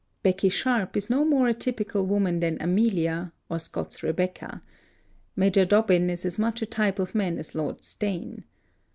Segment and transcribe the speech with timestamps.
[0.23, 4.63] Becky Sharp is no more a typical woman than Amelia, or Scott's Rebecca.
[5.35, 8.43] Major Dobbin is as much a type of men as Lord Steyne.